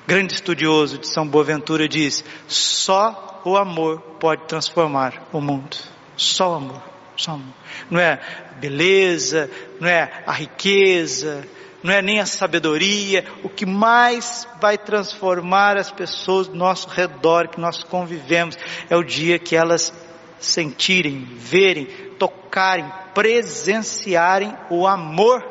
grande 0.07 0.35
estudioso 0.35 0.99
de 0.99 1.09
São 1.09 1.27
Boaventura, 1.27 1.89
diz: 1.89 2.25
só 2.47 3.43
o 3.45 3.57
amor 3.57 4.01
pode 4.21 4.45
transformar 4.47 5.27
o 5.33 5.41
mundo. 5.41 5.77
Só 6.17 6.53
o 6.53 6.55
amor, 6.55 6.83
só 7.17 7.33
o 7.33 7.35
amor. 7.35 7.55
Não 7.91 8.01
é 8.01 8.21
beleza, 8.59 9.51
não 9.81 9.89
é 9.89 10.23
a 10.27 10.33
riqueza, 10.33 11.47
não 11.83 11.93
é 11.93 12.03
nem 12.03 12.21
a 12.21 12.27
sabedoria, 12.27 13.25
o 13.45 13.49
que 13.49 13.65
mais 13.65 14.49
vai 14.61 14.77
transformar 14.77 15.77
as 15.77 15.91
pessoas 15.91 16.49
do 16.49 16.57
nosso 16.57 16.89
redor, 16.89 17.49
que 17.49 17.61
nós 17.61 17.85
convivemos, 17.85 18.59
é 18.91 18.97
o 18.97 19.05
dia 19.05 19.39
que 19.39 19.55
elas 19.55 19.93
sentirem, 20.39 21.25
verem, 21.25 21.87
tocarem, 22.19 22.91
presenciarem 23.15 24.55
o 24.71 24.87
amor 24.87 25.43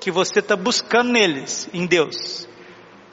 que 0.00 0.10
você 0.10 0.40
está 0.40 0.56
buscando 0.56 1.12
neles, 1.12 1.68
em 1.72 1.86
Deus. 1.86 2.48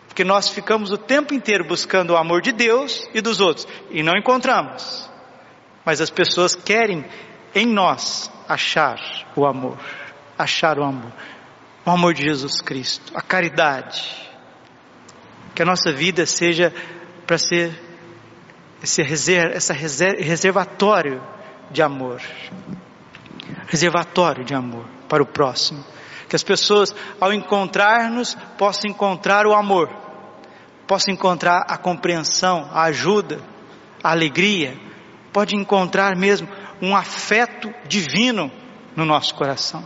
Porque 0.07 0.23
nós 0.23 0.49
ficamos 0.49 0.91
o 0.91 0.97
tempo 0.97 1.33
inteiro 1.33 1.63
buscando 1.63 2.11
o 2.11 2.17
amor 2.17 2.41
de 2.41 2.51
Deus 2.51 3.07
e 3.13 3.21
dos 3.21 3.39
outros 3.39 3.67
e 3.89 4.03
não 4.03 4.17
encontramos. 4.17 5.09
Mas 5.85 6.01
as 6.01 6.09
pessoas 6.09 6.53
querem 6.53 7.05
em 7.55 7.65
nós 7.65 8.29
achar 8.47 8.99
o 9.35 9.45
amor, 9.45 9.79
achar 10.37 10.77
o 10.77 10.83
amor, 10.83 11.13
o 11.85 11.89
amor 11.89 12.13
de 12.13 12.23
Jesus 12.23 12.61
Cristo, 12.61 13.13
a 13.15 13.21
caridade. 13.21 14.29
Que 15.55 15.61
a 15.61 15.65
nossa 15.65 15.91
vida 15.91 16.25
seja 16.25 16.73
para 17.25 17.37
ser 17.37 17.90
esse 18.81 19.01
reserva, 19.03 19.55
essa 19.55 19.73
reservatório 19.73 21.21
de 21.69 21.81
amor, 21.81 22.21
reservatório 23.67 24.43
de 24.43 24.53
amor 24.53 24.85
para 25.07 25.21
o 25.21 25.25
próximo 25.25 25.83
que 26.31 26.35
as 26.37 26.43
pessoas, 26.43 26.95
ao 27.19 27.33
encontrar-nos, 27.33 28.37
possam 28.57 28.89
encontrar 28.89 29.45
o 29.45 29.53
amor, 29.53 29.89
possam 30.87 31.13
encontrar 31.13 31.65
a 31.67 31.77
compreensão, 31.77 32.69
a 32.71 32.83
ajuda, 32.83 33.41
a 34.01 34.11
alegria, 34.11 34.77
pode 35.33 35.57
encontrar 35.57 36.15
mesmo 36.15 36.47
um 36.81 36.95
afeto 36.95 37.73
divino 37.85 38.49
no 38.95 39.03
nosso 39.03 39.35
coração. 39.35 39.85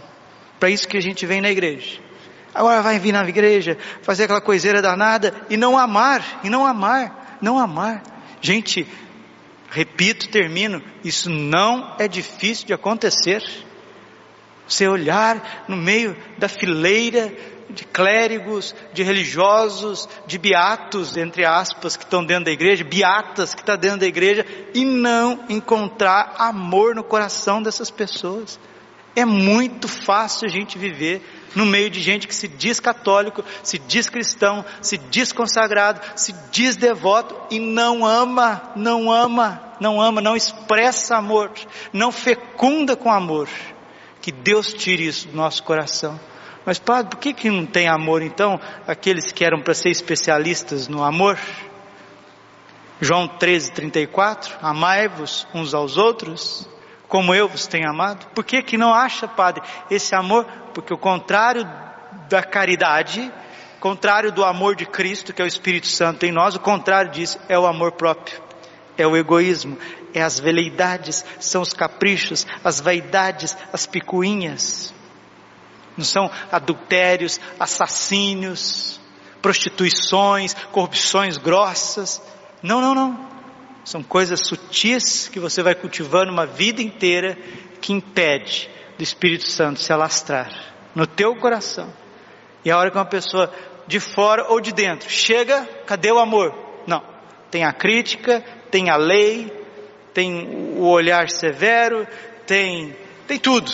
Para 0.59 0.69
isso 0.69 0.87
que 0.87 0.97
a 0.97 1.01
gente 1.01 1.25
vem 1.25 1.41
na 1.41 1.49
igreja. 1.49 1.99
Agora 2.53 2.83
vai 2.83 2.99
vir 2.99 3.11
na 3.11 3.27
igreja, 3.27 3.75
fazer 4.03 4.25
aquela 4.25 4.39
coiseira 4.39 4.83
danada 4.83 5.33
e 5.49 5.57
não 5.57 5.75
amar, 5.75 6.41
e 6.43 6.49
não 6.49 6.63
amar, 6.63 7.39
não 7.41 7.57
amar. 7.57 8.03
Gente, 8.45 8.85
repito, 9.71 10.29
termino, 10.29 10.79
isso 11.03 11.31
não 11.31 11.95
é 11.97 12.07
difícil 12.07 12.67
de 12.67 12.73
acontecer. 12.73 13.41
Você 14.67 14.87
olhar 14.87 15.65
no 15.67 15.75
meio 15.75 16.15
da 16.37 16.47
fileira 16.47 17.35
de 17.71 17.83
clérigos, 17.85 18.75
de 18.93 19.01
religiosos, 19.01 20.07
de 20.27 20.37
beatos, 20.37 21.17
entre 21.17 21.43
aspas, 21.43 21.97
que 21.97 22.03
estão 22.03 22.23
dentro 22.23 22.45
da 22.45 22.51
igreja, 22.51 22.83
beatas 22.83 23.55
que 23.55 23.61
estão 23.61 23.75
dentro 23.75 24.01
da 24.01 24.05
igreja, 24.05 24.45
e 24.75 24.85
não 24.85 25.43
encontrar 25.49 26.35
amor 26.37 26.93
no 26.93 27.03
coração 27.03 27.63
dessas 27.63 27.89
pessoas. 27.89 28.59
É 29.15 29.25
muito 29.25 29.87
fácil 29.87 30.47
a 30.47 30.51
gente 30.51 30.77
viver 30.77 31.19
no 31.55 31.65
meio 31.65 31.89
de 31.89 32.01
gente 32.01 32.27
que 32.27 32.35
se 32.35 32.47
diz 32.47 32.79
católico, 32.79 33.43
se 33.63 33.79
diz 33.79 34.09
cristão, 34.09 34.63
se 34.81 34.97
diz 34.97 35.31
consagrado, 35.31 36.01
se 36.15 36.33
diz 36.51 36.75
devoto 36.75 37.35
e 37.49 37.59
não 37.59 38.05
ama, 38.05 38.73
não 38.75 39.11
ama, 39.11 39.61
não 39.79 40.01
ama, 40.01 40.21
não 40.21 40.35
expressa 40.35 41.15
amor, 41.15 41.51
não 41.93 42.11
fecunda 42.11 42.95
com 42.95 43.11
amor. 43.11 43.47
Que 44.21 44.31
Deus 44.31 44.73
tire 44.73 45.07
isso 45.07 45.27
do 45.27 45.37
nosso 45.37 45.63
coração. 45.63 46.19
Mas, 46.65 46.79
padre, 46.79 47.11
por 47.11 47.19
que, 47.19 47.31
que 47.33 47.49
não 47.49 47.65
tem 47.65 47.87
amor 47.87 48.23
então? 48.23 48.59
Aqueles 48.87 49.31
que 49.31 49.45
eram 49.45 49.61
para 49.61 49.73
ser 49.73 49.89
especialistas 49.89 50.87
no 50.87 51.03
amor? 51.03 51.37
João 52.99 53.27
13, 53.27 53.71
34, 53.73 54.55
amai-vos 54.61 55.45
uns 55.53 55.73
aos 55.73 55.97
outros, 55.97 56.67
como 57.07 57.33
eu 57.33 57.47
vos 57.47 57.67
tenho 57.67 57.89
amado. 57.89 58.27
Por 58.33 58.43
que 58.43 58.61
que 58.61 58.77
não 58.77 58.93
acha, 58.93 59.27
padre, 59.27 59.63
esse 59.89 60.15
amor? 60.15 60.45
Porque 60.73 60.93
o 60.93 60.97
contrário 60.97 61.67
da 62.29 62.43
caridade, 62.43 63.31
contrário 63.79 64.31
do 64.31 64.43
amor 64.43 64.75
de 64.75 64.85
Cristo, 64.85 65.33
que 65.33 65.41
é 65.41 65.45
o 65.45 65.47
Espírito 65.47 65.87
Santo 65.87 66.25
em 66.25 66.31
nós, 66.31 66.55
o 66.55 66.59
contrário 66.59 67.11
disso 67.11 67.39
é 67.47 67.57
o 67.57 67.65
amor 67.65 67.93
próprio 67.93 68.45
é 68.97 69.05
o 69.05 69.15
egoísmo, 69.15 69.77
é 70.13 70.21
as 70.21 70.39
veleidades, 70.39 71.25
são 71.39 71.61
os 71.61 71.73
caprichos, 71.73 72.45
as 72.63 72.79
vaidades, 72.79 73.57
as 73.71 73.85
picuinhas. 73.85 74.93
Não 75.97 76.05
são 76.05 76.29
adultérios, 76.51 77.39
assassínios, 77.59 78.99
prostituições, 79.41 80.53
corrupções 80.71 81.37
grossas. 81.37 82.21
Não, 82.61 82.81
não, 82.81 82.93
não. 82.95 83.34
São 83.85 84.01
coisas 84.01 84.39
sutis 84.45 85.29
que 85.29 85.39
você 85.39 85.61
vai 85.61 85.75
cultivando 85.75 86.31
uma 86.31 86.47
vida 86.47 86.81
inteira 86.81 87.37
que 87.79 87.93
impede 87.93 88.67
do 88.97 89.03
Espírito 89.03 89.45
Santo 89.45 89.79
se 89.79 89.93
alastrar 89.93 90.49
no 90.95 91.05
teu 91.05 91.35
coração. 91.35 91.93
E 92.63 92.71
a 92.71 92.77
hora 92.77 92.89
que 92.89 92.97
uma 92.97 93.05
pessoa 93.05 93.53
de 93.85 93.99
fora 93.99 94.47
ou 94.49 94.59
de 94.59 94.73
dentro 94.73 95.07
chega, 95.07 95.63
cadê 95.85 96.11
o 96.11 96.17
amor? 96.17 96.51
Não. 96.87 97.03
Tem 97.51 97.63
a 97.63 97.71
crítica, 97.71 98.43
tem 98.71 98.89
a 98.89 98.95
lei, 98.95 99.51
tem 100.15 100.75
o 100.77 100.87
olhar 100.87 101.29
severo, 101.29 102.07
tem, 102.47 102.97
tem 103.27 103.37
tudo. 103.37 103.71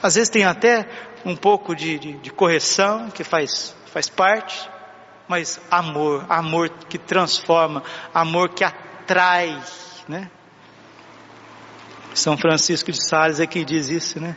Às 0.00 0.14
vezes 0.14 0.30
tem 0.30 0.44
até 0.44 0.88
um 1.24 1.34
pouco 1.34 1.74
de, 1.74 1.98
de, 1.98 2.12
de 2.12 2.30
correção 2.30 3.10
que 3.10 3.24
faz, 3.24 3.74
faz 3.86 4.08
parte, 4.08 4.70
mas 5.28 5.60
amor, 5.70 6.24
amor 6.28 6.68
que 6.68 6.98
transforma, 6.98 7.82
amor 8.14 8.50
que 8.50 8.64
atrai, 8.64 9.60
né? 10.08 10.30
São 12.14 12.36
Francisco 12.36 12.90
de 12.90 13.02
Sales 13.02 13.40
é 13.40 13.46
que 13.46 13.64
diz 13.64 13.88
isso, 13.88 14.18
né? 14.20 14.36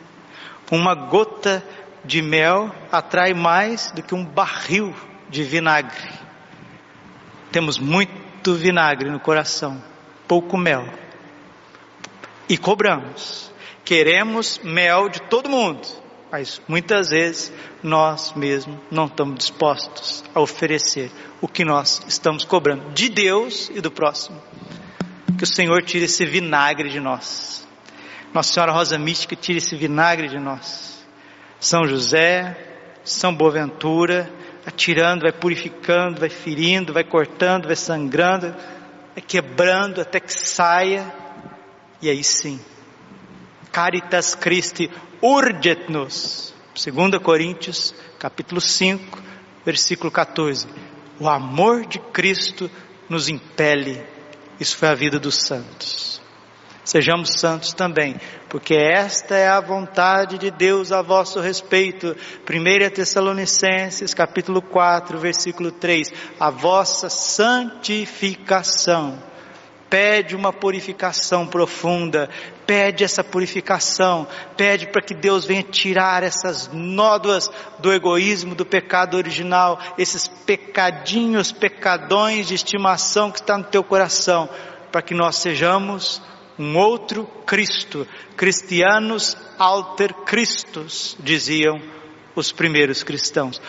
Uma 0.71 0.93
gota 0.93 1.63
de 2.03 2.21
mel 2.21 2.73
atrai 2.91 3.33
mais 3.33 3.91
do 3.91 4.03
que 4.03 4.13
um 4.13 4.25
barril 4.25 4.93
de 5.29 5.43
vinagre. 5.43 6.09
Temos 7.51 7.79
muito 7.79 8.53
vinagre 8.53 9.09
no 9.09 9.19
coração, 9.19 9.81
pouco 10.27 10.57
mel. 10.57 10.85
E 12.47 12.57
cobramos. 12.57 13.51
Queremos 13.85 14.59
mel 14.63 15.09
de 15.09 15.21
todo 15.21 15.49
mundo, 15.49 15.87
mas 16.31 16.61
muitas 16.67 17.09
vezes 17.09 17.51
nós 17.81 18.33
mesmos 18.33 18.77
não 18.91 19.05
estamos 19.05 19.37
dispostos 19.39 20.23
a 20.33 20.39
oferecer 20.39 21.11
o 21.41 21.47
que 21.47 21.65
nós 21.65 22.01
estamos 22.07 22.45
cobrando 22.45 22.91
de 22.91 23.09
Deus 23.09 23.69
e 23.73 23.81
do 23.81 23.89
próximo. 23.89 24.39
Que 25.37 25.43
o 25.43 25.47
Senhor 25.47 25.81
tire 25.83 26.05
esse 26.05 26.25
vinagre 26.25 26.89
de 26.89 26.99
nós. 26.99 27.67
Nossa 28.33 28.53
Senhora 28.53 28.71
Rosa 28.71 28.97
Mística 28.97 29.35
tire 29.35 29.57
esse 29.57 29.75
vinagre 29.75 30.27
de 30.27 30.37
nós. 30.37 31.03
São 31.59 31.87
José, 31.87 32.55
São 33.03 33.33
Boaventura, 33.33 34.31
vai 34.63 34.73
tirando, 34.73 35.21
vai 35.23 35.31
purificando, 35.31 36.19
vai 36.19 36.29
ferindo, 36.29 36.93
vai 36.93 37.03
cortando, 37.03 37.65
vai 37.65 37.75
sangrando, 37.75 38.51
vai 39.13 39.23
quebrando 39.25 40.01
até 40.01 40.19
que 40.19 40.31
saia. 40.31 41.11
E 42.01 42.09
aí 42.09 42.23
sim, 42.23 42.59
Caritas 43.71 44.35
Christi 44.35 44.89
urget-nos. 45.21 46.53
2 46.73 47.21
Coríntios, 47.21 47.93
capítulo 48.17 48.61
5, 48.61 49.21
versículo 49.65 50.09
14. 50.11 50.67
O 51.19 51.27
amor 51.27 51.85
de 51.85 51.99
Cristo 51.99 52.71
nos 53.09 53.27
impele. 53.27 54.01
Isso 54.59 54.77
foi 54.77 54.87
a 54.87 54.95
vida 54.95 55.19
dos 55.19 55.35
santos. 55.35 56.21
Sejamos 56.83 57.39
santos 57.39 57.73
também, 57.73 58.19
porque 58.49 58.73
esta 58.73 59.35
é 59.35 59.47
a 59.47 59.59
vontade 59.59 60.39
de 60.39 60.49
Deus 60.49 60.91
a 60.91 61.03
vosso 61.03 61.39
respeito. 61.39 62.15
1 62.49 62.89
Tessalonicenses, 62.89 64.11
capítulo 64.13 64.61
4, 64.61 65.19
versículo 65.19 65.71
3. 65.71 66.11
A 66.39 66.49
vossa 66.49 67.09
santificação 67.09 69.28
pede 69.89 70.35
uma 70.35 70.53
purificação 70.53 71.47
profunda, 71.47 72.29
pede 72.65 73.03
essa 73.03 73.23
purificação, 73.23 74.27
pede 74.55 74.87
para 74.87 75.01
que 75.01 75.13
Deus 75.13 75.45
venha 75.45 75.63
tirar 75.63 76.21
essas 76.21 76.69
nódoas 76.71 77.49
do 77.79 77.91
egoísmo, 77.91 78.53
do 78.53 78.65
pecado 78.65 79.17
original, 79.17 79.79
esses 79.97 80.27
pecadinhos, 80.27 81.51
pecadões 81.51 82.47
de 82.47 82.53
estimação 82.53 83.31
que 83.31 83.39
está 83.39 83.57
no 83.57 83.63
teu 83.63 83.83
coração, 83.83 84.47
para 84.91 85.01
que 85.01 85.15
nós 85.15 85.37
sejamos 85.37 86.21
um 86.57 86.77
outro 86.77 87.25
Cristo, 87.45 88.05
cristianos 88.35 89.35
alter 89.57 90.13
Christus, 90.25 91.17
diziam 91.19 91.81
os 92.35 92.51
primeiros 92.51 93.01
cristãos 93.01 93.61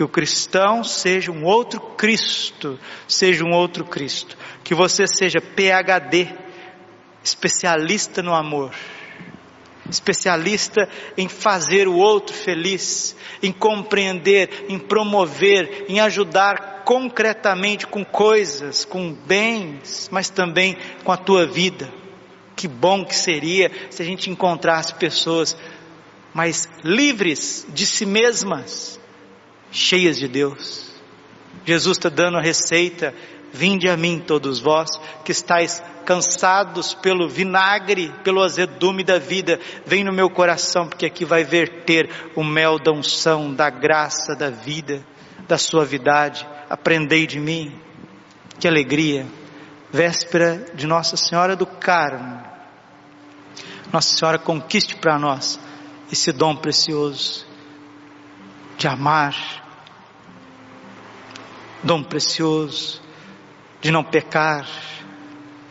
que 0.00 0.04
o 0.04 0.08
cristão 0.08 0.82
seja 0.82 1.30
um 1.30 1.44
outro 1.44 1.78
Cristo, 1.78 2.80
seja 3.06 3.44
um 3.44 3.52
outro 3.52 3.84
Cristo, 3.84 4.34
que 4.64 4.74
você 4.74 5.06
seja 5.06 5.42
PhD, 5.42 6.26
especialista 7.22 8.22
no 8.22 8.34
amor, 8.34 8.72
especialista 9.90 10.88
em 11.18 11.28
fazer 11.28 11.86
o 11.86 11.96
outro 11.96 12.34
feliz, 12.34 13.14
em 13.42 13.52
compreender, 13.52 14.64
em 14.70 14.78
promover, 14.78 15.84
em 15.86 16.00
ajudar 16.00 16.80
concretamente 16.86 17.86
com 17.86 18.02
coisas, 18.02 18.86
com 18.86 19.12
bens, 19.12 20.08
mas 20.10 20.30
também 20.30 20.78
com 21.04 21.12
a 21.12 21.18
tua 21.18 21.44
vida. 21.44 21.92
Que 22.56 22.66
bom 22.66 23.04
que 23.04 23.14
seria 23.14 23.70
se 23.90 24.00
a 24.00 24.04
gente 24.06 24.30
encontrasse 24.30 24.94
pessoas 24.94 25.54
mais 26.32 26.66
livres 26.82 27.66
de 27.68 27.84
si 27.84 28.06
mesmas, 28.06 28.99
cheias 29.70 30.18
de 30.18 30.28
Deus. 30.28 30.90
Jesus 31.64 31.98
está 31.98 32.08
dando 32.08 32.38
a 32.38 32.42
receita: 32.42 33.14
vinde 33.52 33.88
a 33.88 33.96
mim, 33.96 34.22
todos 34.24 34.60
vós 34.60 34.90
que 35.24 35.32
estáis 35.32 35.82
cansados 36.04 36.94
pelo 36.94 37.28
vinagre, 37.28 38.12
pelo 38.24 38.42
azedume 38.42 39.04
da 39.04 39.18
vida, 39.18 39.60
vem 39.86 40.02
no 40.02 40.12
meu 40.12 40.28
coração, 40.28 40.88
porque 40.88 41.06
aqui 41.06 41.24
vai 41.24 41.44
verter 41.44 42.10
o 42.34 42.42
mel 42.42 42.78
da 42.78 42.90
unção, 42.90 43.52
da 43.54 43.70
graça, 43.70 44.34
da 44.34 44.50
vida, 44.50 45.04
da 45.46 45.58
suavidade. 45.58 46.46
Aprendei 46.68 47.26
de 47.26 47.38
mim. 47.38 47.72
Que 48.58 48.68
alegria! 48.68 49.26
Véspera 49.92 50.66
de 50.74 50.86
Nossa 50.86 51.16
Senhora 51.16 51.56
do 51.56 51.66
Carmo. 51.66 52.42
Nossa 53.92 54.16
Senhora 54.16 54.38
conquiste 54.38 54.94
para 54.96 55.18
nós 55.18 55.58
esse 56.12 56.30
dom 56.30 56.54
precioso 56.54 57.46
de 58.76 58.86
amar, 58.88 59.59
dom 61.82 62.02
precioso 62.02 63.00
de 63.80 63.90
não 63.90 64.04
pecar, 64.04 64.68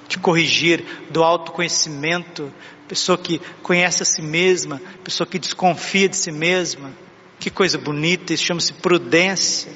de 0.08 0.18
corrigir, 0.18 0.84
do 1.12 1.24
autoconhecimento, 1.24 2.52
pessoa 2.88 3.18
que 3.18 3.40
conhece 3.62 4.02
a 4.02 4.06
si 4.06 4.22
mesma, 4.22 4.82
pessoa 5.04 5.28
que 5.28 5.38
desconfia 5.38 6.10
de 6.10 6.18
si 6.18 6.32
mesma. 6.32 6.92
Que 7.40 7.50
coisa 7.50 7.78
bonita, 7.78 8.34
isso 8.34 8.44
chama-se 8.44 8.74
prudência. 8.74 9.72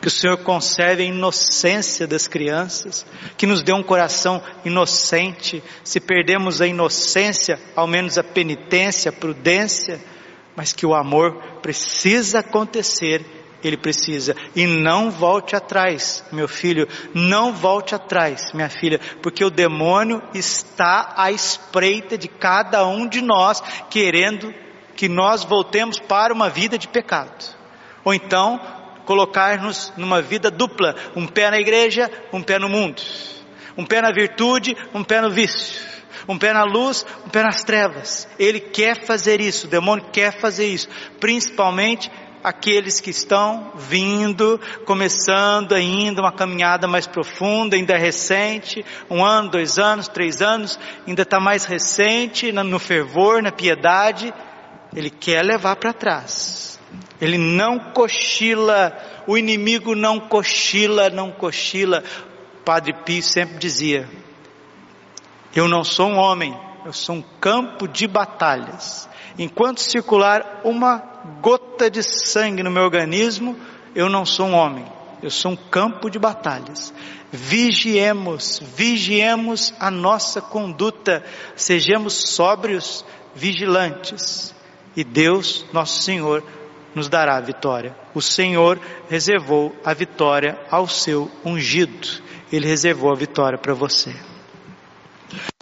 Que 0.00 0.08
o 0.08 0.10
Senhor 0.10 0.38
conserve 0.38 1.02
a 1.02 1.06
inocência 1.06 2.06
das 2.06 2.26
crianças, 2.26 3.04
que 3.36 3.46
nos 3.46 3.62
dê 3.62 3.74
um 3.74 3.82
coração 3.82 4.42
inocente. 4.64 5.62
Se 5.84 6.00
perdemos 6.00 6.62
a 6.62 6.66
inocência, 6.66 7.60
ao 7.76 7.86
menos 7.86 8.16
a 8.16 8.24
penitência, 8.24 9.10
a 9.10 9.12
prudência, 9.12 10.00
mas 10.56 10.72
que 10.72 10.86
o 10.86 10.94
amor 10.94 11.34
precisa 11.60 12.38
acontecer 12.38 13.22
ele 13.62 13.76
precisa. 13.76 14.34
E 14.54 14.66
não 14.66 15.10
volte 15.10 15.54
atrás, 15.54 16.24
meu 16.32 16.48
filho, 16.48 16.88
não 17.14 17.52
volte 17.52 17.94
atrás, 17.94 18.52
minha 18.52 18.68
filha, 18.68 19.00
porque 19.22 19.44
o 19.44 19.50
demônio 19.50 20.22
está 20.34 21.14
à 21.16 21.30
espreita 21.30 22.16
de 22.16 22.28
cada 22.28 22.86
um 22.86 23.06
de 23.06 23.20
nós, 23.20 23.62
querendo 23.88 24.52
que 24.96 25.08
nós 25.08 25.44
voltemos 25.44 25.98
para 25.98 26.32
uma 26.32 26.48
vida 26.48 26.76
de 26.76 26.88
pecado. 26.88 27.56
Ou 28.04 28.14
então, 28.14 28.60
colocar-nos 29.04 29.92
numa 29.96 30.22
vida 30.22 30.50
dupla, 30.50 30.94
um 31.16 31.26
pé 31.26 31.50
na 31.50 31.58
igreja, 31.58 32.10
um 32.32 32.42
pé 32.42 32.58
no 32.58 32.68
mundo. 32.68 33.02
Um 33.76 33.84
pé 33.84 34.02
na 34.02 34.12
virtude, 34.12 34.76
um 34.92 35.02
pé 35.02 35.20
no 35.20 35.30
vício. 35.30 35.88
Um 36.28 36.38
pé 36.38 36.52
na 36.52 36.64
luz, 36.64 37.04
um 37.24 37.28
pé 37.28 37.42
nas 37.42 37.64
trevas. 37.64 38.28
Ele 38.38 38.60
quer 38.60 39.04
fazer 39.04 39.40
isso, 39.40 39.66
o 39.66 39.70
demônio 39.70 40.04
quer 40.12 40.38
fazer 40.38 40.66
isso, 40.66 40.88
principalmente 41.18 42.10
aqueles 42.42 43.00
que 43.00 43.10
estão 43.10 43.72
vindo, 43.74 44.60
começando 44.84 45.74
ainda 45.74 46.20
uma 46.20 46.32
caminhada 46.32 46.86
mais 46.88 47.06
profunda, 47.06 47.76
ainda 47.76 47.96
recente, 47.96 48.84
um 49.10 49.24
ano, 49.24 49.50
dois 49.50 49.78
anos, 49.78 50.08
três 50.08 50.40
anos, 50.40 50.78
ainda 51.06 51.22
está 51.22 51.38
mais 51.38 51.64
recente 51.64 52.52
no 52.52 52.78
fervor, 52.78 53.42
na 53.42 53.52
piedade, 53.52 54.32
ele 54.94 55.10
quer 55.10 55.42
levar 55.44 55.76
para 55.76 55.92
trás. 55.92 56.80
Ele 57.20 57.36
não 57.36 57.78
cochila, 57.78 58.96
o 59.26 59.36
inimigo 59.36 59.94
não 59.94 60.18
cochila, 60.18 61.10
não 61.10 61.30
cochila. 61.30 62.02
Padre 62.64 62.94
Pio 63.04 63.22
sempre 63.22 63.58
dizia: 63.58 64.08
Eu 65.54 65.68
não 65.68 65.84
sou 65.84 66.08
um 66.08 66.16
homem, 66.16 66.58
eu 66.84 66.92
sou 66.92 67.16
um 67.16 67.22
campo 67.40 67.86
de 67.86 68.06
batalhas. 68.06 69.08
Enquanto 69.38 69.80
circular 69.80 70.62
uma 70.64 71.09
gota 71.40 71.90
de 71.90 72.02
sangue 72.02 72.62
no 72.62 72.70
meu 72.70 72.84
organismo, 72.84 73.56
eu 73.94 74.08
não 74.08 74.24
sou 74.24 74.46
um 74.46 74.54
homem, 74.54 74.84
eu 75.22 75.30
sou 75.30 75.52
um 75.52 75.56
campo 75.56 76.10
de 76.10 76.18
batalhas. 76.18 76.92
Vigiemos, 77.32 78.60
vigiemos 78.74 79.72
a 79.78 79.90
nossa 79.90 80.40
conduta, 80.40 81.24
sejamos 81.54 82.14
sóbrios, 82.14 83.04
vigilantes, 83.34 84.54
e 84.96 85.04
Deus, 85.04 85.64
nosso 85.72 86.02
Senhor, 86.02 86.42
nos 86.94 87.08
dará 87.08 87.36
a 87.36 87.40
vitória. 87.40 87.96
O 88.14 88.20
Senhor 88.20 88.80
reservou 89.08 89.74
a 89.84 89.94
vitória 89.94 90.58
ao 90.70 90.88
seu 90.88 91.30
ungido, 91.44 92.08
Ele 92.52 92.66
reservou 92.66 93.12
a 93.12 93.14
vitória 93.14 93.58
para 93.58 93.74
você. 93.74 94.29